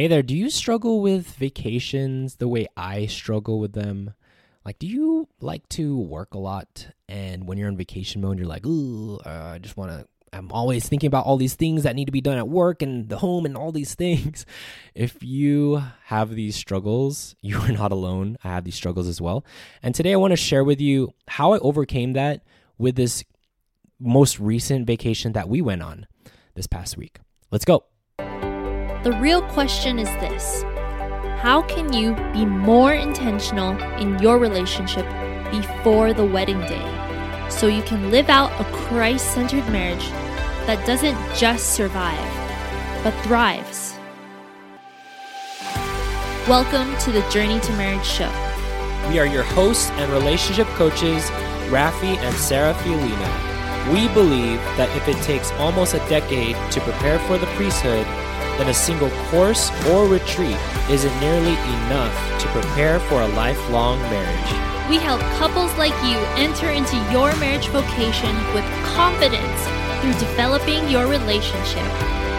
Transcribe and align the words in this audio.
Hey 0.00 0.06
there, 0.06 0.22
do 0.22 0.34
you 0.34 0.48
struggle 0.48 1.02
with 1.02 1.26
vacations 1.34 2.36
the 2.36 2.48
way 2.48 2.68
I 2.74 3.04
struggle 3.04 3.60
with 3.60 3.74
them? 3.74 4.14
Like, 4.64 4.78
do 4.78 4.86
you 4.86 5.28
like 5.42 5.68
to 5.76 5.94
work 5.94 6.32
a 6.32 6.38
lot? 6.38 6.88
And 7.06 7.46
when 7.46 7.58
you're 7.58 7.68
on 7.68 7.76
vacation 7.76 8.22
mode, 8.22 8.38
you're 8.38 8.48
like, 8.48 8.64
ooh, 8.64 9.18
uh, 9.26 9.50
I 9.52 9.58
just 9.58 9.76
want 9.76 9.90
to. 9.90 10.06
I'm 10.32 10.50
always 10.52 10.88
thinking 10.88 11.08
about 11.08 11.26
all 11.26 11.36
these 11.36 11.54
things 11.54 11.82
that 11.82 11.94
need 11.96 12.06
to 12.06 12.12
be 12.12 12.22
done 12.22 12.38
at 12.38 12.48
work 12.48 12.80
and 12.80 13.10
the 13.10 13.18
home 13.18 13.44
and 13.44 13.58
all 13.58 13.72
these 13.72 13.94
things. 14.04 14.46
If 14.94 15.22
you 15.22 15.82
have 16.04 16.30
these 16.30 16.56
struggles, 16.56 17.36
you 17.42 17.58
are 17.58 17.70
not 17.70 17.92
alone. 17.92 18.38
I 18.42 18.48
have 18.48 18.64
these 18.64 18.76
struggles 18.76 19.06
as 19.06 19.20
well. 19.20 19.44
And 19.82 19.94
today 19.94 20.14
I 20.14 20.16
want 20.16 20.32
to 20.32 20.36
share 20.36 20.64
with 20.64 20.80
you 20.80 21.12
how 21.28 21.52
I 21.52 21.58
overcame 21.58 22.14
that 22.14 22.42
with 22.78 22.96
this 22.96 23.22
most 23.98 24.40
recent 24.40 24.86
vacation 24.86 25.32
that 25.32 25.50
we 25.50 25.60
went 25.60 25.82
on 25.82 26.06
this 26.54 26.66
past 26.66 26.96
week. 26.96 27.18
Let's 27.50 27.66
go. 27.66 27.89
The 29.02 29.12
real 29.12 29.40
question 29.40 29.98
is 29.98 30.10
this 30.16 30.62
How 31.40 31.62
can 31.62 31.90
you 31.90 32.14
be 32.34 32.44
more 32.44 32.92
intentional 32.92 33.70
in 33.96 34.18
your 34.18 34.38
relationship 34.38 35.06
before 35.50 36.12
the 36.12 36.26
wedding 36.26 36.60
day 36.60 37.48
so 37.48 37.66
you 37.66 37.80
can 37.82 38.10
live 38.10 38.28
out 38.28 38.52
a 38.60 38.64
Christ 38.64 39.32
centered 39.32 39.66
marriage 39.68 40.06
that 40.66 40.86
doesn't 40.86 41.16
just 41.34 41.72
survive, 41.72 42.22
but 43.02 43.12
thrives? 43.22 43.94
Welcome 46.46 46.94
to 46.98 47.10
the 47.10 47.26
Journey 47.30 47.58
to 47.58 47.72
Marriage 47.78 48.04
show. 48.04 48.30
We 49.08 49.18
are 49.18 49.24
your 49.24 49.44
hosts 49.44 49.88
and 49.92 50.12
relationship 50.12 50.66
coaches, 50.76 51.22
Rafi 51.70 52.18
and 52.18 52.36
Sarah 52.36 52.74
Fiolina. 52.74 53.94
We 53.94 54.08
believe 54.12 54.60
that 54.76 54.94
if 54.94 55.08
it 55.08 55.16
takes 55.22 55.52
almost 55.52 55.94
a 55.94 56.06
decade 56.10 56.54
to 56.72 56.80
prepare 56.82 57.18
for 57.20 57.38
the 57.38 57.46
priesthood, 57.56 58.06
then 58.60 58.68
a 58.68 58.74
single 58.74 59.08
course 59.30 59.70
or 59.86 60.06
retreat 60.06 60.58
isn't 60.90 61.18
nearly 61.18 61.52
enough 61.86 62.40
to 62.40 62.46
prepare 62.48 63.00
for 63.00 63.22
a 63.22 63.28
lifelong 63.28 63.98
marriage. 64.02 64.88
We 64.90 64.96
help 64.96 65.20
couples 65.38 65.74
like 65.78 65.94
you 66.04 66.18
enter 66.36 66.68
into 66.68 66.96
your 67.10 67.34
marriage 67.36 67.68
vocation 67.68 68.36
with 68.52 68.64
confidence 68.94 69.64
through 70.02 70.12
developing 70.28 70.86
your 70.90 71.06
relationship. 71.06 71.82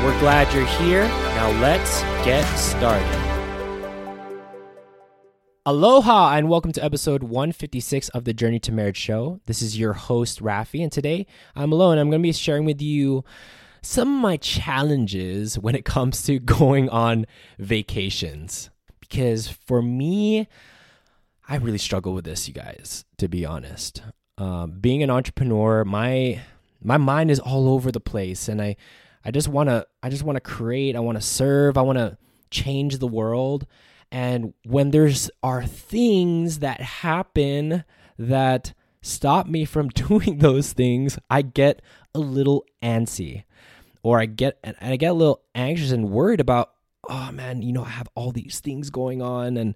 We're 0.03 0.19
glad 0.19 0.53
you're 0.53 0.65
here. 0.65 1.05
Now 1.05 1.59
let's 1.59 2.01
get 2.23 2.45
started. 2.55 3.27
Aloha 5.65 6.35
and 6.35 6.49
welcome 6.49 6.71
to 6.73 6.83
episode 6.83 7.23
156 7.23 8.09
of 8.09 8.25
the 8.25 8.33
Journey 8.33 8.59
to 8.59 8.71
Marriage 8.71 8.97
show. 8.97 9.39
This 9.47 9.63
is 9.63 9.79
your 9.79 9.93
host, 9.93 10.39
Rafi, 10.39 10.83
and 10.83 10.91
today 10.91 11.25
I'm 11.55 11.71
alone. 11.71 11.97
I'm 11.97 12.11
going 12.11 12.21
to 12.21 12.23
be 12.23 12.31
sharing 12.31 12.65
with 12.65 12.79
you 12.79 13.23
some 13.81 14.15
of 14.15 14.21
my 14.21 14.37
challenges 14.37 15.57
when 15.57 15.75
it 15.75 15.85
comes 15.85 16.23
to 16.23 16.39
going 16.39 16.89
on 16.89 17.25
vacations. 17.59 18.69
Because 18.99 19.47
for 19.47 19.81
me, 19.81 20.47
I 21.47 21.57
really 21.57 21.77
struggle 21.77 22.13
with 22.13 22.25
this, 22.25 22.47
you 22.47 22.53
guys, 22.53 23.05
to 23.17 23.27
be 23.27 23.45
honest. 23.45 24.01
Um, 24.37 24.71
being 24.79 25.03
an 25.03 25.09
entrepreneur, 25.09 25.83
my 25.83 26.41
my 26.83 26.97
mind 26.97 27.29
is 27.29 27.39
all 27.39 27.69
over 27.69 27.91
the 27.91 27.99
place 27.99 28.47
and 28.47 28.61
I 28.61 28.75
I 29.23 29.31
just 29.31 29.47
want 29.47 29.69
to 29.69 29.85
I 30.01 30.09
just 30.09 30.23
want 30.23 30.37
to 30.37 30.41
create, 30.41 30.95
I 30.95 30.99
want 30.99 31.17
to 31.17 31.21
serve, 31.21 31.77
I 31.77 31.81
want 31.81 31.97
to 31.97 32.17
change 32.49 32.97
the 32.97 33.07
world. 33.07 33.67
And 34.11 34.53
when 34.65 34.91
there's 34.91 35.29
are 35.43 35.65
things 35.65 36.59
that 36.59 36.81
happen 36.81 37.83
that 38.17 38.73
stop 39.01 39.47
me 39.47 39.65
from 39.65 39.87
doing 39.89 40.39
those 40.39 40.73
things, 40.73 41.17
I 41.29 41.41
get 41.41 41.81
a 42.13 42.19
little 42.19 42.65
antsy 42.81 43.43
or 44.03 44.19
I 44.19 44.25
get 44.25 44.57
and 44.63 44.75
I 44.81 44.95
get 44.97 45.11
a 45.11 45.13
little 45.13 45.41
anxious 45.55 45.91
and 45.91 46.09
worried 46.09 46.39
about, 46.39 46.71
oh 47.09 47.31
man, 47.31 47.61
you 47.61 47.71
know, 47.71 47.83
I 47.83 47.89
have 47.89 48.09
all 48.15 48.31
these 48.31 48.59
things 48.59 48.89
going 48.89 49.21
on 49.21 49.57
and 49.57 49.75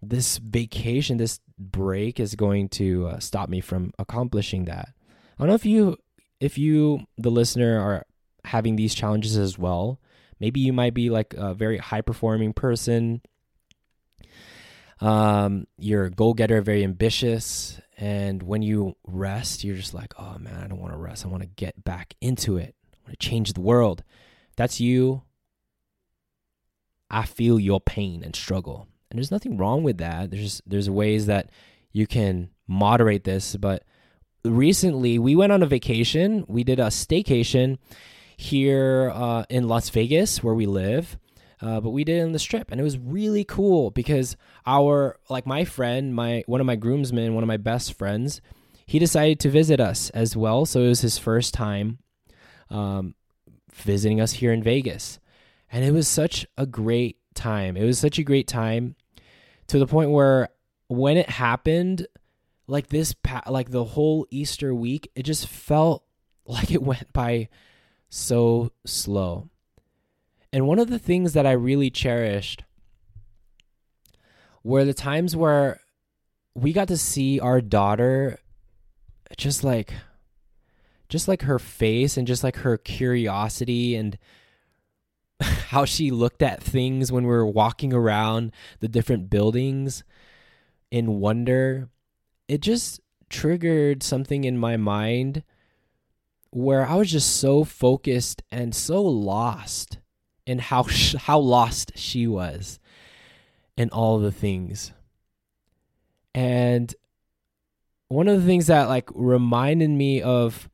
this 0.00 0.38
vacation, 0.38 1.16
this 1.16 1.40
break 1.58 2.18
is 2.18 2.34
going 2.34 2.68
to 2.70 3.06
uh, 3.06 3.18
stop 3.20 3.48
me 3.48 3.60
from 3.60 3.92
accomplishing 3.98 4.64
that. 4.64 4.88
I 5.38 5.42
don't 5.42 5.48
know 5.48 5.54
if 5.54 5.64
you 5.64 5.96
if 6.40 6.58
you 6.58 7.06
the 7.16 7.30
listener 7.30 7.80
are 7.80 8.04
having 8.44 8.76
these 8.76 8.94
challenges 8.94 9.36
as 9.36 9.58
well. 9.58 10.00
Maybe 10.40 10.58
you 10.58 10.72
might 10.72 10.92
be 10.92 11.08
like 11.08 11.34
a 11.34 11.54
very 11.54 11.78
high 11.78 12.00
performing 12.00 12.52
person. 12.52 13.22
Um, 15.00 15.66
you're 15.78 16.06
a 16.06 16.10
goal 16.10 16.34
getter, 16.34 16.60
very 16.62 16.82
ambitious, 16.82 17.80
and 18.02 18.42
when 18.42 18.62
you 18.62 18.96
rest, 19.06 19.62
you're 19.62 19.76
just 19.76 19.94
like, 19.94 20.12
oh 20.18 20.36
man, 20.36 20.56
I 20.56 20.66
don't 20.66 20.80
want 20.80 20.92
to 20.92 20.98
rest. 20.98 21.24
I 21.24 21.28
want 21.28 21.44
to 21.44 21.48
get 21.48 21.84
back 21.84 22.14
into 22.20 22.56
it. 22.56 22.74
I 22.92 22.98
want 23.06 23.20
to 23.20 23.24
change 23.28 23.52
the 23.52 23.60
world. 23.60 24.02
That's 24.56 24.80
you. 24.80 25.22
I 27.08 27.24
feel 27.26 27.60
your 27.60 27.80
pain 27.80 28.24
and 28.24 28.34
struggle. 28.34 28.88
And 29.08 29.18
there's 29.18 29.30
nothing 29.30 29.56
wrong 29.56 29.84
with 29.84 29.98
that. 29.98 30.32
There's 30.32 30.60
there's 30.66 30.90
ways 30.90 31.26
that 31.26 31.50
you 31.92 32.08
can 32.08 32.50
moderate 32.66 33.22
this, 33.22 33.54
but 33.54 33.84
recently 34.44 35.20
we 35.20 35.36
went 35.36 35.52
on 35.52 35.62
a 35.62 35.66
vacation. 35.66 36.44
We 36.48 36.64
did 36.64 36.80
a 36.80 36.86
staycation 36.86 37.78
here 38.36 39.12
uh, 39.14 39.44
in 39.48 39.68
Las 39.68 39.90
Vegas 39.90 40.42
where 40.42 40.54
we 40.54 40.66
live. 40.66 41.16
Uh, 41.62 41.80
but 41.80 41.90
we 41.90 42.02
did 42.02 42.18
it 42.18 42.24
on 42.24 42.32
the 42.32 42.38
strip 42.38 42.72
and 42.72 42.80
it 42.80 42.84
was 42.84 42.98
really 42.98 43.44
cool 43.44 43.92
because 43.92 44.36
our 44.66 45.16
like 45.30 45.46
my 45.46 45.64
friend 45.64 46.12
my 46.12 46.42
one 46.46 46.60
of 46.60 46.66
my 46.66 46.74
groomsmen 46.74 47.34
one 47.34 47.44
of 47.44 47.48
my 47.48 47.56
best 47.56 47.96
friends 47.96 48.40
he 48.84 48.98
decided 48.98 49.38
to 49.38 49.48
visit 49.48 49.78
us 49.78 50.10
as 50.10 50.36
well 50.36 50.66
so 50.66 50.80
it 50.82 50.88
was 50.88 51.02
his 51.02 51.18
first 51.18 51.54
time 51.54 51.98
um, 52.72 53.14
visiting 53.72 54.20
us 54.20 54.32
here 54.32 54.52
in 54.52 54.62
Vegas. 54.62 55.20
And 55.70 55.84
it 55.84 55.92
was 55.92 56.08
such 56.08 56.46
a 56.58 56.66
great 56.66 57.18
time. 57.34 57.76
It 57.76 57.84
was 57.84 57.98
such 57.98 58.18
a 58.18 58.24
great 58.24 58.48
time 58.48 58.96
to 59.68 59.78
the 59.78 59.86
point 59.86 60.10
where 60.10 60.48
when 60.88 61.16
it 61.16 61.28
happened, 61.28 62.06
like 62.66 62.88
this, 62.88 63.14
like 63.48 63.70
the 63.70 63.84
whole 63.84 64.26
Easter 64.30 64.74
week, 64.74 65.10
it 65.14 65.22
just 65.22 65.46
felt 65.46 66.04
like 66.46 66.70
it 66.70 66.82
went 66.82 67.12
by 67.12 67.48
so 68.08 68.72
slow. 68.84 69.48
And 70.52 70.66
one 70.66 70.78
of 70.78 70.90
the 70.90 70.98
things 70.98 71.32
that 71.32 71.46
I 71.46 71.52
really 71.52 71.90
cherished 71.90 72.64
were 74.62 74.84
the 74.84 74.94
times 74.94 75.34
where 75.34 75.80
we 76.54 76.72
got 76.72 76.88
to 76.88 76.96
see 76.96 77.40
our 77.40 77.60
daughter 77.60 78.38
just 79.38 79.64
like 79.64 79.94
just 81.08 81.28
like 81.28 81.42
her 81.42 81.58
face 81.58 82.16
and 82.16 82.26
just 82.26 82.42
like 82.44 82.56
her 82.56 82.78
curiosity 82.78 83.94
and 83.94 84.18
how 85.40 85.84
she 85.84 86.10
looked 86.10 86.42
at 86.42 86.62
things 86.62 87.10
when 87.12 87.24
we 87.24 87.30
were 87.30 87.46
walking 87.46 87.92
around 87.92 88.52
the 88.80 88.88
different 88.88 89.28
buildings 89.28 90.04
in 90.90 91.20
wonder, 91.20 91.88
it 92.48 92.60
just 92.60 93.00
triggered 93.28 94.02
something 94.02 94.44
in 94.44 94.56
my 94.58 94.76
mind 94.76 95.42
where 96.50 96.86
I 96.86 96.96
was 96.96 97.10
just 97.10 97.36
so 97.36 97.64
focused 97.64 98.42
and 98.50 98.74
so 98.74 99.02
lost 99.02 99.98
in 100.46 100.58
how 100.58 100.84
sh- 100.84 101.14
how 101.14 101.38
lost 101.38 101.92
she 101.96 102.26
was 102.26 102.78
in 103.76 103.90
all 103.90 104.18
the 104.18 104.32
things. 104.32 104.92
And 106.34 106.94
one 108.08 108.28
of 108.28 108.40
the 108.40 108.46
things 108.46 108.66
that 108.66 108.88
like 108.88 109.08
reminded 109.14 109.90
me 109.90 110.22
of 110.22 110.68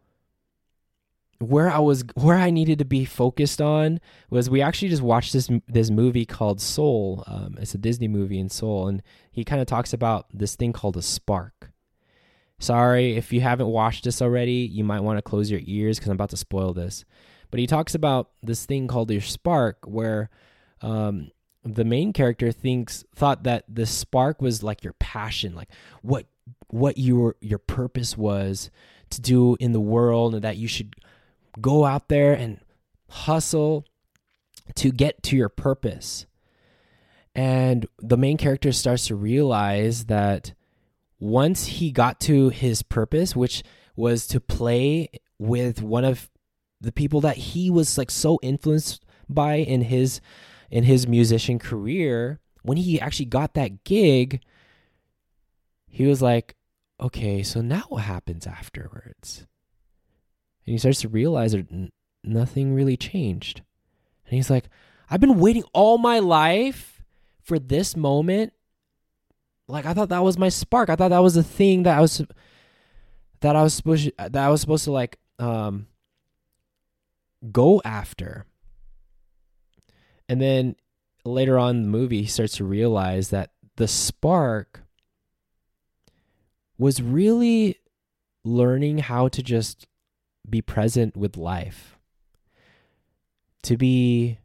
where 1.40 1.70
I 1.70 1.78
was 1.78 2.04
where 2.14 2.36
I 2.36 2.50
needed 2.50 2.78
to 2.80 2.84
be 2.84 3.04
focused 3.04 3.60
on 3.60 4.00
was 4.28 4.50
we 4.50 4.60
actually 4.60 4.88
just 4.88 5.02
watched 5.02 5.32
this 5.32 5.48
this 5.68 5.90
movie 5.90 6.26
called 6.26 6.60
Soul. 6.60 7.24
Um, 7.26 7.56
it's 7.60 7.74
a 7.74 7.78
Disney 7.78 8.08
movie 8.08 8.38
in 8.38 8.48
Soul, 8.48 8.88
and 8.88 9.02
he 9.30 9.44
kind 9.44 9.60
of 9.60 9.66
talks 9.66 9.92
about 9.92 10.26
this 10.32 10.56
thing 10.56 10.72
called 10.72 10.96
a 10.96 11.02
spark. 11.02 11.72
Sorry 12.58 13.16
if 13.16 13.32
you 13.32 13.40
haven't 13.40 13.68
watched 13.68 14.02
this 14.04 14.20
already, 14.20 14.68
you 14.70 14.82
might 14.82 15.00
want 15.00 15.18
to 15.18 15.22
close 15.22 15.48
your 15.48 15.60
ears 15.64 15.98
because 15.98 16.08
I'm 16.08 16.14
about 16.16 16.30
to 16.30 16.36
spoil 16.36 16.72
this. 16.72 17.04
But 17.50 17.60
he 17.60 17.66
talks 17.66 17.94
about 17.94 18.30
this 18.42 18.66
thing 18.66 18.88
called 18.88 19.10
your 19.10 19.20
spark, 19.20 19.78
where 19.86 20.30
um, 20.82 21.30
the 21.64 21.84
main 21.84 22.12
character 22.12 22.52
thinks 22.52 23.04
thought 23.14 23.44
that 23.44 23.64
the 23.68 23.86
spark 23.86 24.40
was 24.42 24.62
like 24.62 24.84
your 24.84 24.94
passion, 24.94 25.54
like 25.54 25.70
what 26.02 26.26
what 26.68 26.98
your 26.98 27.36
your 27.40 27.58
purpose 27.58 28.16
was 28.16 28.70
to 29.10 29.20
do 29.20 29.56
in 29.60 29.72
the 29.72 29.80
world, 29.80 30.34
and 30.34 30.44
that 30.44 30.56
you 30.56 30.68
should 30.68 30.94
go 31.60 31.84
out 31.84 32.08
there 32.08 32.34
and 32.34 32.60
hustle 33.10 33.86
to 34.74 34.90
get 34.90 35.22
to 35.24 35.36
your 35.36 35.48
purpose. 35.48 36.26
And 37.34 37.86
the 37.98 38.16
main 38.16 38.36
character 38.36 38.72
starts 38.72 39.06
to 39.06 39.14
realize 39.14 40.06
that 40.06 40.54
once 41.20 41.66
he 41.66 41.90
got 41.90 42.20
to 42.20 42.48
his 42.48 42.82
purpose, 42.82 43.34
which 43.34 43.62
was 43.96 44.26
to 44.28 44.40
play 44.40 45.08
with 45.38 45.82
one 45.82 46.04
of 46.04 46.28
the 46.80 46.92
people 46.92 47.20
that 47.22 47.36
he 47.36 47.70
was 47.70 47.98
like 47.98 48.10
so 48.10 48.38
influenced 48.42 49.04
by 49.28 49.56
in 49.56 49.82
his 49.82 50.20
in 50.70 50.84
his 50.84 51.06
musician 51.06 51.58
career, 51.58 52.40
when 52.62 52.76
he 52.76 53.00
actually 53.00 53.26
got 53.26 53.54
that 53.54 53.84
gig, 53.84 54.40
he 55.86 56.06
was 56.06 56.20
like, 56.20 56.56
okay, 57.00 57.42
so 57.42 57.60
now 57.60 57.84
what 57.88 58.02
happens 58.02 58.46
afterwards? 58.46 59.46
and 60.68 60.74
he 60.74 60.78
starts 60.78 61.00
to 61.00 61.08
realize 61.08 61.52
that 61.52 61.66
nothing 62.22 62.74
really 62.74 62.94
changed. 62.94 63.62
And 64.26 64.34
he's 64.34 64.50
like, 64.50 64.68
I've 65.08 65.18
been 65.18 65.38
waiting 65.40 65.64
all 65.72 65.96
my 65.96 66.18
life 66.18 67.02
for 67.42 67.58
this 67.58 67.96
moment. 67.96 68.52
Like 69.66 69.86
I 69.86 69.94
thought 69.94 70.10
that 70.10 70.22
was 70.22 70.36
my 70.36 70.50
spark. 70.50 70.90
I 70.90 70.96
thought 70.96 71.08
that 71.08 71.22
was 71.22 71.32
the 71.32 71.42
thing 71.42 71.84
that 71.84 71.96
I 71.96 72.02
was 72.02 72.20
that 73.40 73.56
I 73.56 73.62
was 73.62 73.72
supposed 73.72 74.04
to, 74.04 74.12
that 74.18 74.36
I 74.36 74.50
was 74.50 74.60
supposed 74.60 74.84
to 74.84 74.92
like 74.92 75.18
um 75.38 75.86
go 77.52 77.82
after. 77.84 78.46
And 80.28 80.40
then 80.40 80.76
later 81.24 81.58
on 81.58 81.76
in 81.76 81.82
the 81.82 81.88
movie, 81.88 82.22
he 82.22 82.28
starts 82.28 82.56
to 82.56 82.64
realize 82.64 83.30
that 83.30 83.52
the 83.76 83.88
spark 83.88 84.82
was 86.78 87.02
really 87.02 87.78
learning 88.44 88.98
how 88.98 89.28
to 89.28 89.42
just 89.42 89.86
be 90.48 90.62
present 90.62 91.16
with 91.16 91.36
life, 91.36 91.98
to 93.62 93.76
be 93.76 94.38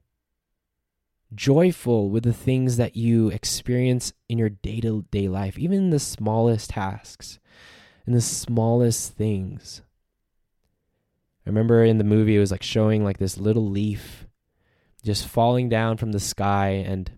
joyful 1.33 2.09
with 2.09 2.23
the 2.23 2.33
things 2.33 2.77
that 2.77 2.95
you 2.95 3.29
experience 3.29 4.13
in 4.29 4.37
your 4.37 4.49
day 4.49 4.79
to 4.81 5.05
day 5.11 5.27
life, 5.27 5.57
even 5.57 5.89
the 5.89 5.99
smallest 5.99 6.71
tasks 6.71 7.39
and 8.05 8.15
the 8.15 8.21
smallest 8.21 9.13
things. 9.13 9.81
I 11.45 11.49
remember 11.49 11.83
in 11.83 11.97
the 11.97 12.03
movie, 12.03 12.35
it 12.35 12.39
was 12.39 12.51
like 12.51 12.63
showing 12.63 13.03
like 13.03 13.17
this 13.17 13.37
little 13.37 13.69
leaf 13.69 14.25
just 15.03 15.27
falling 15.27 15.67
down 15.67 15.97
from 15.97 16.13
the 16.13 16.19
sky 16.19 16.69
and 16.69 17.11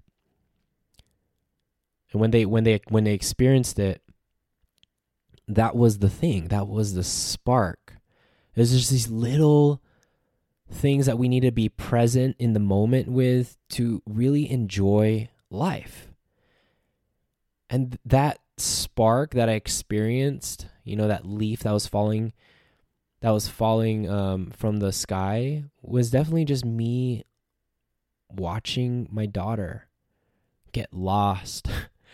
and 2.11 2.19
when 2.19 2.31
they 2.31 2.45
when 2.45 2.63
they 2.63 2.81
when 2.89 3.03
they 3.03 3.13
experienced 3.13 3.77
it 3.77 4.01
that 5.47 5.75
was 5.75 5.99
the 5.99 6.09
thing. 6.09 6.47
That 6.47 6.67
was 6.67 6.93
the 6.93 7.03
spark. 7.03 7.97
There's 8.55 8.71
just 8.71 8.91
these 8.91 9.09
little 9.09 9.81
things 10.71 11.05
that 11.05 11.19
we 11.19 11.29
need 11.29 11.41
to 11.41 11.51
be 11.51 11.69
present 11.69 12.35
in 12.39 12.53
the 12.53 12.59
moment 12.59 13.07
with 13.09 13.57
to 13.69 14.01
really 14.05 14.49
enjoy 14.49 15.29
life. 15.49 16.09
And 17.69 17.97
that 18.05 18.39
spark 18.57 19.33
that 19.33 19.49
i 19.49 19.51
experienced 19.51 20.65
you 20.85 20.95
know 20.95 21.09
that 21.09 21.25
leaf 21.25 21.59
that 21.59 21.73
was 21.73 21.87
falling 21.87 22.31
that 23.21 23.31
was 23.31 23.47
falling 23.47 24.09
um, 24.09 24.51
from 24.55 24.77
the 24.77 24.91
sky 24.91 25.63
was 25.81 26.11
definitely 26.11 26.45
just 26.45 26.65
me 26.65 27.23
watching 28.29 29.07
my 29.11 29.25
daughter 29.25 29.87
get 30.71 30.93
lost 30.93 31.67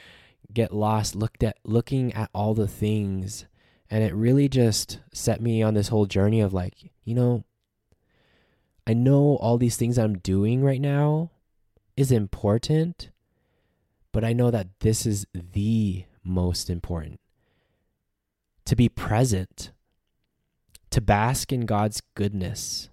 get 0.53 0.73
lost 0.73 1.15
looked 1.15 1.43
at 1.43 1.57
looking 1.63 2.13
at 2.13 2.29
all 2.33 2.53
the 2.53 2.67
things. 2.67 3.45
And 3.89 4.03
it 4.03 4.13
really 4.13 4.47
just 4.47 4.99
set 5.13 5.41
me 5.41 5.61
on 5.61 5.73
this 5.73 5.89
whole 5.89 6.05
journey 6.05 6.39
of 6.39 6.53
like 6.53 6.91
you 7.03 7.13
know 7.13 7.43
i 8.87 8.93
know 8.93 9.35
all 9.41 9.57
these 9.57 9.75
things 9.75 9.97
i'm 9.97 10.17
doing 10.19 10.63
right 10.63 10.79
now 10.79 11.29
is 11.97 12.09
important 12.09 13.09
but 14.13 14.23
i 14.23 14.31
know 14.31 14.49
that 14.49 14.67
this 14.79 15.05
is 15.05 15.27
the 15.33 16.05
most 16.23 16.69
important. 16.69 17.19
To 18.65 18.75
be 18.75 18.89
present 18.89 19.71
to 20.91 21.01
bask 21.01 21.51
in 21.51 21.65
god's 21.65 22.01
goodness 22.15 22.89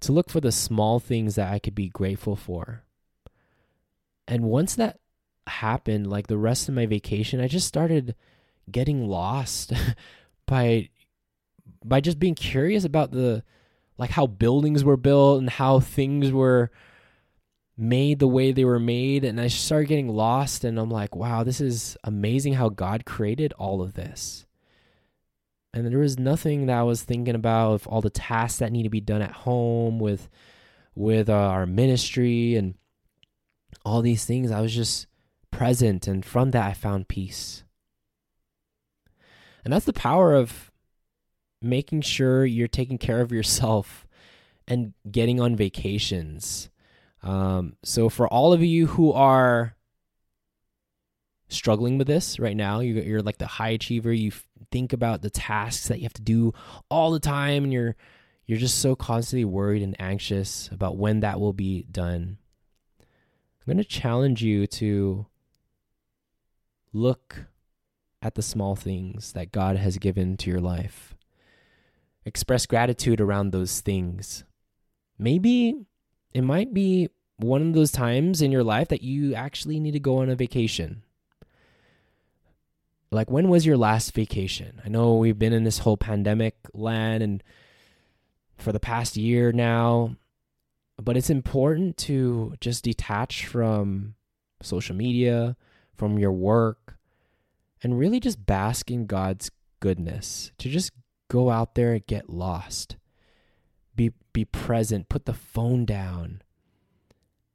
to 0.00 0.12
look 0.12 0.30
for 0.30 0.40
the 0.40 0.52
small 0.52 1.00
things 1.00 1.34
that 1.34 1.52
I 1.52 1.58
could 1.58 1.74
be 1.74 1.88
grateful 1.88 2.36
for. 2.36 2.84
And 4.26 4.44
once 4.44 4.74
that 4.74 4.98
happened, 5.46 6.08
like 6.08 6.26
the 6.26 6.38
rest 6.38 6.68
of 6.68 6.74
my 6.74 6.86
vacation, 6.86 7.40
I 7.40 7.48
just 7.48 7.66
started 7.66 8.14
getting 8.70 9.08
lost 9.08 9.72
by 10.46 10.90
by 11.84 12.00
just 12.00 12.18
being 12.18 12.34
curious 12.34 12.84
about 12.84 13.12
the 13.12 13.42
like 13.98 14.10
how 14.10 14.26
buildings 14.26 14.84
were 14.84 14.96
built 14.96 15.40
and 15.40 15.50
how 15.50 15.80
things 15.80 16.30
were 16.30 16.70
made 17.76 18.18
the 18.18 18.28
way 18.28 18.50
they 18.50 18.64
were 18.64 18.80
made 18.80 19.24
and 19.24 19.40
I 19.40 19.46
started 19.46 19.86
getting 19.86 20.08
lost 20.08 20.64
and 20.64 20.78
I'm 20.78 20.90
like, 20.90 21.14
wow, 21.14 21.44
this 21.44 21.60
is 21.60 21.96
amazing 22.02 22.54
how 22.54 22.68
God 22.68 23.04
created 23.04 23.52
all 23.54 23.80
of 23.80 23.94
this 23.94 24.46
and 25.78 25.92
there 25.92 26.00
was 26.00 26.18
nothing 26.18 26.66
that 26.66 26.78
I 26.78 26.82
was 26.82 27.02
thinking 27.02 27.34
about 27.34 27.72
of 27.72 27.86
all 27.86 28.00
the 28.00 28.10
tasks 28.10 28.58
that 28.58 28.72
need 28.72 28.82
to 28.82 28.90
be 28.90 29.00
done 29.00 29.22
at 29.22 29.32
home 29.32 29.98
with 29.98 30.28
with 30.94 31.28
uh, 31.28 31.34
our 31.34 31.66
ministry 31.66 32.56
and 32.56 32.74
all 33.84 34.02
these 34.02 34.24
things. 34.24 34.50
I 34.50 34.60
was 34.60 34.74
just 34.74 35.06
present, 35.50 36.06
and 36.06 36.24
from 36.24 36.50
that, 36.50 36.66
I 36.66 36.72
found 36.72 37.08
peace. 37.08 37.64
And 39.64 39.72
that's 39.72 39.86
the 39.86 39.92
power 39.92 40.34
of 40.34 40.70
making 41.60 42.02
sure 42.02 42.44
you're 42.44 42.68
taking 42.68 42.98
care 42.98 43.20
of 43.20 43.32
yourself 43.32 44.06
and 44.66 44.94
getting 45.10 45.40
on 45.40 45.56
vacations. 45.56 46.70
Um, 47.22 47.76
so, 47.82 48.08
for 48.08 48.28
all 48.28 48.52
of 48.52 48.62
you 48.62 48.86
who 48.88 49.12
are 49.12 49.74
struggling 51.48 51.98
with 51.98 52.06
this 52.06 52.38
right 52.38 52.56
now, 52.56 52.80
you're, 52.80 53.02
you're 53.02 53.22
like 53.22 53.38
the 53.38 53.46
high 53.46 53.70
achiever, 53.70 54.12
you 54.12 54.32
think 54.70 54.92
about 54.92 55.22
the 55.22 55.30
tasks 55.30 55.88
that 55.88 55.98
you 55.98 56.04
have 56.04 56.12
to 56.14 56.22
do 56.22 56.52
all 56.90 57.10
the 57.10 57.20
time 57.20 57.64
and 57.64 57.72
you're 57.72 57.96
you're 58.46 58.58
just 58.58 58.78
so 58.78 58.96
constantly 58.96 59.44
worried 59.44 59.82
and 59.82 59.94
anxious 60.00 60.70
about 60.72 60.96
when 60.96 61.20
that 61.20 61.38
will 61.38 61.52
be 61.52 61.82
done. 61.90 62.38
I'm 63.00 63.66
going 63.66 63.76
to 63.76 63.84
challenge 63.84 64.42
you 64.42 64.66
to 64.66 65.26
look 66.94 67.44
at 68.22 68.36
the 68.36 68.42
small 68.42 68.74
things 68.74 69.32
that 69.32 69.52
God 69.52 69.76
has 69.76 69.98
given 69.98 70.38
to 70.38 70.50
your 70.50 70.60
life. 70.60 71.14
Express 72.24 72.64
gratitude 72.64 73.20
around 73.20 73.50
those 73.50 73.80
things. 73.80 74.44
Maybe 75.18 75.74
it 76.32 76.42
might 76.42 76.72
be 76.72 77.10
one 77.36 77.68
of 77.68 77.74
those 77.74 77.92
times 77.92 78.40
in 78.40 78.50
your 78.50 78.64
life 78.64 78.88
that 78.88 79.02
you 79.02 79.34
actually 79.34 79.78
need 79.78 79.92
to 79.92 80.00
go 80.00 80.18
on 80.18 80.30
a 80.30 80.34
vacation 80.34 81.02
like 83.10 83.30
when 83.30 83.48
was 83.48 83.64
your 83.64 83.76
last 83.76 84.14
vacation? 84.14 84.80
I 84.84 84.88
know 84.88 85.16
we've 85.16 85.38
been 85.38 85.52
in 85.52 85.64
this 85.64 85.78
whole 85.78 85.96
pandemic 85.96 86.56
land 86.74 87.22
and 87.22 87.42
for 88.56 88.72
the 88.72 88.80
past 88.80 89.16
year 89.16 89.52
now, 89.52 90.16
but 91.00 91.16
it's 91.16 91.30
important 91.30 91.96
to 91.98 92.54
just 92.60 92.84
detach 92.84 93.46
from 93.46 94.14
social 94.62 94.96
media, 94.96 95.56
from 95.94 96.18
your 96.18 96.32
work, 96.32 96.98
and 97.82 97.98
really 97.98 98.20
just 98.20 98.44
bask 98.44 98.90
in 98.90 99.06
God's 99.06 99.50
goodness. 99.80 100.50
To 100.58 100.68
just 100.68 100.92
go 101.28 101.50
out 101.50 101.74
there 101.74 101.92
and 101.92 102.06
get 102.06 102.28
lost. 102.28 102.96
Be 103.94 104.12
be 104.32 104.44
present, 104.44 105.08
put 105.08 105.24
the 105.24 105.34
phone 105.34 105.84
down. 105.84 106.42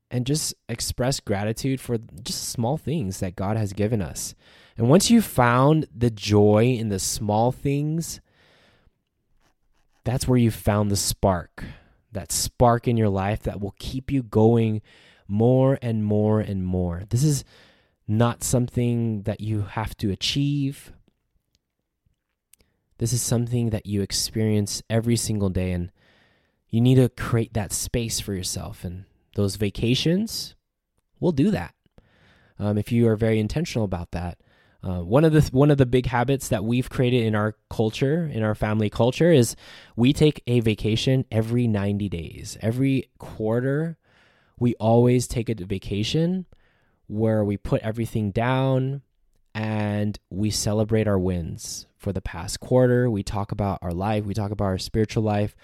And 0.09 0.27
just 0.27 0.53
express 0.69 1.19
gratitude 1.19 1.81
for 1.81 1.97
just 1.97 2.49
small 2.49 2.77
things 2.77 3.19
that 3.19 3.35
God 3.35 3.57
has 3.57 3.73
given 3.73 3.99
us. 3.99 4.35
And 4.77 4.89
once 4.89 5.11
you've 5.11 5.25
found 5.25 5.87
the 5.95 6.09
joy 6.09 6.75
in 6.77 6.89
the 6.89 6.99
small 6.99 7.51
things, 7.51 8.21
that's 10.03 10.27
where 10.27 10.37
you've 10.37 10.55
found 10.55 10.89
the 10.89 10.95
spark. 10.95 11.63
That 12.11 12.31
spark 12.31 12.87
in 12.87 12.97
your 12.97 13.09
life 13.09 13.43
that 13.43 13.59
will 13.59 13.75
keep 13.79 14.11
you 14.11 14.23
going 14.23 14.81
more 15.27 15.79
and 15.81 16.03
more 16.03 16.39
and 16.39 16.65
more. 16.65 17.03
This 17.09 17.23
is 17.23 17.43
not 18.07 18.43
something 18.43 19.23
that 19.23 19.41
you 19.41 19.61
have 19.61 19.95
to 19.97 20.11
achieve. 20.11 20.91
This 22.97 23.13
is 23.13 23.21
something 23.21 23.69
that 23.71 23.85
you 23.85 24.01
experience 24.01 24.83
every 24.89 25.15
single 25.15 25.49
day, 25.49 25.71
and 25.71 25.91
you 26.69 26.81
need 26.81 26.95
to 26.95 27.09
create 27.09 27.53
that 27.53 27.71
space 27.71 28.19
for 28.19 28.33
yourself. 28.33 28.83
And 28.83 29.05
those 29.35 29.55
vacations 29.55 30.55
will 31.19 31.31
do 31.31 31.49
that. 31.51 31.73
Um, 32.59 32.77
if 32.77 32.91
you 32.91 33.07
are 33.07 33.15
very 33.15 33.39
intentional 33.39 33.85
about 33.85 34.11
that. 34.11 34.37
Uh, 34.83 34.99
one 34.99 35.23
of 35.23 35.31
the 35.31 35.41
one 35.53 35.71
of 35.71 35.77
the 35.77 35.85
big 35.85 36.05
habits 36.07 36.49
that 36.49 36.65
we've 36.65 36.89
created 36.89 37.23
in 37.23 37.35
our 37.35 37.55
culture, 37.69 38.29
in 38.31 38.43
our 38.43 38.53
family 38.53 38.89
culture, 38.89 39.31
is 39.31 39.55
we 39.95 40.11
take 40.11 40.43
a 40.45 40.59
vacation 40.59 41.23
every 41.31 41.67
90 41.67 42.09
days. 42.09 42.57
Every 42.61 43.09
quarter, 43.17 43.97
we 44.59 44.75
always 44.75 45.25
take 45.25 45.49
a 45.49 45.55
vacation 45.55 46.45
where 47.07 47.45
we 47.45 47.55
put 47.55 47.81
everything 47.81 48.31
down 48.31 49.01
and 49.55 50.19
we 50.29 50.49
celebrate 50.49 51.07
our 51.07 51.19
wins 51.19 51.87
for 51.97 52.11
the 52.11 52.21
past 52.21 52.59
quarter. 52.59 53.09
We 53.09 53.23
talk 53.23 53.53
about 53.53 53.79
our 53.81 53.93
life, 53.93 54.25
we 54.25 54.33
talk 54.33 54.51
about 54.51 54.65
our 54.65 54.77
spiritual 54.77 55.23
life, 55.23 55.55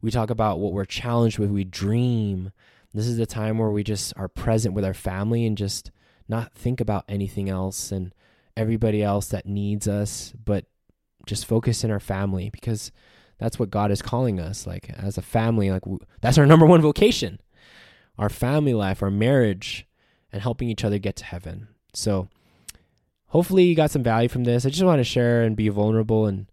we 0.00 0.12
talk 0.12 0.30
about 0.30 0.60
what 0.60 0.72
we're 0.72 0.84
challenged 0.84 1.40
with, 1.40 1.50
we 1.50 1.64
dream. 1.64 2.52
This 2.94 3.06
is 3.06 3.16
the 3.16 3.26
time 3.26 3.58
where 3.58 3.70
we 3.70 3.82
just 3.82 4.12
are 4.16 4.28
present 4.28 4.74
with 4.74 4.84
our 4.84 4.94
family 4.94 5.44
and 5.44 5.56
just 5.56 5.90
not 6.28 6.54
think 6.54 6.80
about 6.80 7.04
anything 7.08 7.48
else 7.48 7.90
and 7.90 8.14
everybody 8.60 9.02
else 9.02 9.28
that 9.28 9.46
needs 9.46 9.88
us, 9.88 10.34
but 10.44 10.66
just 11.26 11.46
focus 11.46 11.82
in 11.82 11.90
our 11.90 12.00
family 12.00 12.50
because 12.50 12.92
that's 13.38 13.58
what 13.58 13.70
God 13.70 13.90
is 13.90 14.02
calling 14.02 14.38
us. 14.38 14.66
Like 14.66 14.90
as 14.90 15.16
a 15.16 15.22
family, 15.22 15.70
like 15.70 15.82
that's 16.20 16.36
our 16.36 16.46
number 16.46 16.66
one 16.66 16.82
vocation, 16.82 17.40
our 18.18 18.28
family 18.28 18.74
life, 18.74 19.02
our 19.02 19.10
marriage, 19.10 19.86
and 20.30 20.42
helping 20.42 20.68
each 20.68 20.84
other 20.84 20.98
get 20.98 21.16
to 21.16 21.24
heaven. 21.24 21.68
So 21.94 22.28
hopefully 23.28 23.64
you 23.64 23.74
got 23.74 23.90
some 23.90 24.02
value 24.02 24.28
from 24.28 24.44
this. 24.44 24.66
I 24.66 24.68
just 24.68 24.84
want 24.84 25.00
to 25.00 25.04
share 25.04 25.42
and 25.42 25.56
be 25.56 25.70
vulnerable 25.70 26.26
and 26.26 26.46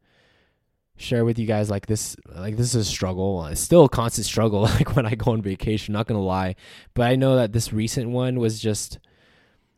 share 0.95 1.25
with 1.25 1.37
you 1.37 1.45
guys 1.45 1.69
like 1.69 1.85
this 1.85 2.15
like 2.33 2.57
this 2.57 2.73
is 2.73 2.87
a 2.87 2.91
struggle 2.91 3.45
it's 3.45 3.61
still 3.61 3.85
a 3.85 3.89
constant 3.89 4.25
struggle 4.25 4.61
like 4.63 4.95
when 4.95 5.05
i 5.05 5.13
go 5.13 5.31
on 5.31 5.43
vacation 5.43 5.93
not 5.93 6.07
gonna 6.07 6.19
lie 6.19 6.55
but 6.95 7.03
i 7.03 7.15
know 7.15 7.35
that 7.35 7.53
this 7.53 7.71
recent 7.71 8.09
one 8.09 8.39
was 8.39 8.59
just 8.59 8.97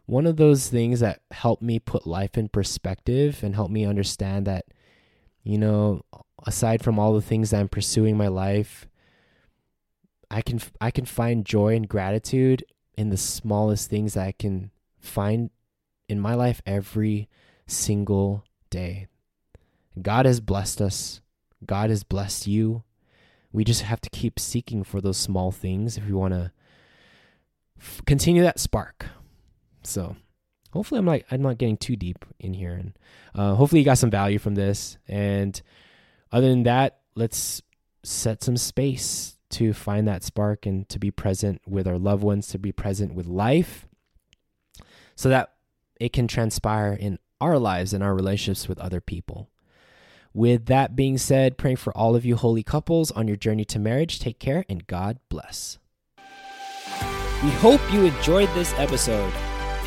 one 0.09 0.25
of 0.25 0.37
those 0.37 0.69
things 0.69 0.99
that 0.99 1.21
helped 1.31 1.61
me 1.61 1.79
put 1.79 2.07
life 2.07 2.37
in 2.37 2.49
perspective 2.49 3.43
and 3.43 3.55
helped 3.55 3.71
me 3.71 3.85
understand 3.85 4.47
that 4.47 4.65
you 5.43 5.57
know 5.57 6.03
aside 6.45 6.83
from 6.83 6.97
all 6.97 7.13
the 7.13 7.21
things 7.21 7.51
that 7.51 7.59
i'm 7.59 7.69
pursuing 7.69 8.17
my 8.17 8.27
life 8.27 8.87
i 10.31 10.41
can 10.41 10.59
i 10.81 10.89
can 10.91 11.05
find 11.05 11.45
joy 11.45 11.75
and 11.75 11.87
gratitude 11.87 12.63
in 12.97 13.09
the 13.09 13.17
smallest 13.17 13.89
things 13.89 14.13
that 14.13 14.25
i 14.25 14.31
can 14.31 14.71
find 14.99 15.49
in 16.07 16.19
my 16.19 16.33
life 16.33 16.61
every 16.65 17.29
single 17.67 18.43
day 18.69 19.07
God 20.01 20.25
has 20.25 20.39
blessed 20.39 20.81
us. 20.81 21.21
God 21.65 21.89
has 21.89 22.03
blessed 22.03 22.47
you. 22.47 22.83
We 23.51 23.63
just 23.63 23.81
have 23.81 24.01
to 24.01 24.09
keep 24.09 24.39
seeking 24.39 24.83
for 24.83 25.01
those 25.01 25.17
small 25.17 25.51
things 25.51 25.97
if 25.97 26.05
we 26.05 26.13
want 26.13 26.33
to 26.33 26.51
f- 27.79 28.01
continue 28.05 28.43
that 28.43 28.59
spark. 28.59 29.07
So, 29.89 30.15
hopefully, 30.71 30.99
I'm 30.99 31.05
like 31.05 31.25
I'm 31.31 31.41
not 31.41 31.57
getting 31.57 31.77
too 31.77 31.95
deep 31.95 32.25
in 32.39 32.53
here, 32.53 32.73
and 32.73 32.93
uh, 33.35 33.55
hopefully, 33.55 33.79
you 33.79 33.85
got 33.85 33.97
some 33.97 34.11
value 34.11 34.39
from 34.39 34.55
this. 34.55 34.97
And 35.07 35.59
other 36.31 36.47
than 36.47 36.63
that, 36.63 36.99
let's 37.15 37.61
set 38.03 38.43
some 38.43 38.57
space 38.57 39.35
to 39.51 39.73
find 39.73 40.07
that 40.07 40.23
spark 40.23 40.65
and 40.65 40.87
to 40.89 40.99
be 40.99 41.11
present 41.11 41.61
with 41.67 41.87
our 41.87 41.97
loved 41.97 42.23
ones, 42.23 42.47
to 42.49 42.59
be 42.59 42.71
present 42.71 43.13
with 43.13 43.25
life, 43.25 43.87
so 45.15 45.29
that 45.29 45.53
it 45.99 46.13
can 46.13 46.27
transpire 46.27 46.93
in 46.93 47.17
our 47.41 47.57
lives 47.57 47.93
and 47.93 48.03
our 48.03 48.13
relationships 48.13 48.67
with 48.67 48.79
other 48.79 49.01
people. 49.01 49.49
With 50.33 50.67
that 50.67 50.95
being 50.95 51.17
said, 51.17 51.57
praying 51.57 51.77
for 51.77 51.95
all 51.97 52.15
of 52.15 52.23
you 52.23 52.35
holy 52.35 52.63
couples 52.63 53.11
on 53.11 53.27
your 53.27 53.37
journey 53.37 53.65
to 53.65 53.79
marriage. 53.79 54.19
Take 54.19 54.39
care 54.39 54.63
and 54.69 54.85
God 54.85 55.17
bless. 55.27 55.79
We 57.43 57.49
hope 57.51 57.81
you 57.91 58.05
enjoyed 58.05 58.49
this 58.53 58.73
episode. 58.73 59.33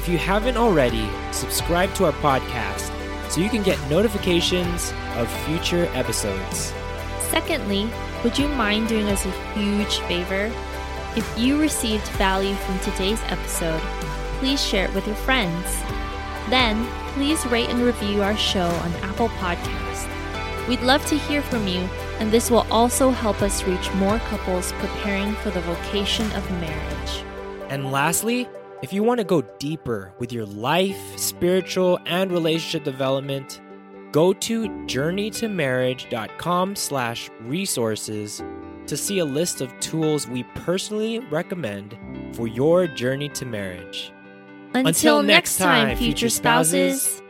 If 0.02 0.08
you 0.08 0.18
haven't 0.18 0.56
already, 0.56 1.08
subscribe 1.30 1.94
to 1.94 2.06
our 2.06 2.12
podcast 2.14 2.90
so 3.30 3.40
you 3.40 3.48
can 3.48 3.62
get 3.62 3.78
notifications 3.88 4.92
of 5.14 5.30
future 5.44 5.88
episodes. 5.94 6.72
Secondly, 7.30 7.88
would 8.24 8.36
you 8.36 8.48
mind 8.48 8.88
doing 8.88 9.06
us 9.06 9.24
a 9.24 9.30
huge 9.54 9.98
favor? 10.08 10.50
If 11.14 11.38
you 11.38 11.60
received 11.60 12.04
value 12.18 12.56
from 12.56 12.80
today's 12.80 13.22
episode, 13.28 13.80
please 14.40 14.60
share 14.60 14.86
it 14.86 14.92
with 14.92 15.06
your 15.06 15.14
friends. 15.14 15.64
Then, 16.50 16.84
please 17.14 17.46
rate 17.46 17.68
and 17.68 17.80
review 17.80 18.22
our 18.22 18.36
show 18.36 18.66
on 18.66 18.92
Apple 19.04 19.28
Podcasts. 19.28 20.08
We'd 20.66 20.82
love 20.82 21.06
to 21.06 21.16
hear 21.16 21.42
from 21.42 21.68
you, 21.68 21.88
and 22.18 22.32
this 22.32 22.50
will 22.50 22.66
also 22.72 23.10
help 23.10 23.40
us 23.40 23.62
reach 23.62 23.92
more 23.92 24.18
couples 24.18 24.72
preparing 24.80 25.34
for 25.34 25.50
the 25.50 25.60
vocation 25.60 26.26
of 26.32 26.50
marriage. 26.60 27.24
And 27.68 27.92
lastly, 27.92 28.48
if 28.82 28.92
you 28.92 29.02
want 29.02 29.18
to 29.18 29.24
go 29.24 29.42
deeper 29.58 30.12
with 30.18 30.32
your 30.32 30.44
life, 30.44 31.00
spiritual, 31.16 31.98
and 32.06 32.32
relationship 32.32 32.84
development, 32.84 33.60
go 34.10 34.32
to 34.32 34.68
journeytomarriage.com 34.86 36.76
slash 36.76 37.30
resources 37.42 38.42
to 38.86 38.96
see 38.96 39.18
a 39.20 39.24
list 39.24 39.60
of 39.60 39.78
tools 39.80 40.26
we 40.26 40.42
personally 40.56 41.20
recommend 41.30 41.96
for 42.34 42.48
your 42.48 42.88
journey 42.88 43.28
to 43.30 43.46
marriage. 43.46 44.12
Until, 44.74 45.22
next 45.22 45.58
time, 45.58 45.96
future 45.96 46.28
spouses. 46.28 47.21